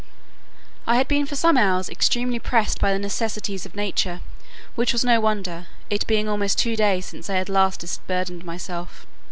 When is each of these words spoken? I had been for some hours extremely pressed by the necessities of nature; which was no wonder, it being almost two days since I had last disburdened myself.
I 0.87 0.95
had 0.95 1.07
been 1.07 1.27
for 1.27 1.35
some 1.35 1.59
hours 1.59 1.87
extremely 1.87 2.39
pressed 2.39 2.79
by 2.79 2.91
the 2.91 2.97
necessities 2.97 3.67
of 3.67 3.75
nature; 3.75 4.21
which 4.73 4.93
was 4.93 5.05
no 5.05 5.19
wonder, 5.21 5.67
it 5.91 6.07
being 6.07 6.27
almost 6.27 6.57
two 6.57 6.75
days 6.75 7.05
since 7.05 7.29
I 7.29 7.35
had 7.35 7.49
last 7.49 7.81
disburdened 7.81 8.43
myself. 8.43 9.05